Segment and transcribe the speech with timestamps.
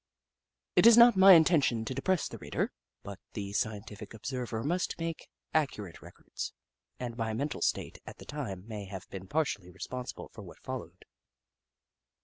[0.75, 2.71] It is not my intention to depress the reader,
[3.03, 6.53] but the scientific observer must make accurate records,
[6.99, 10.79] and my mental state at the time may have been partially responsible for what fol
[10.79, 11.05] lowed.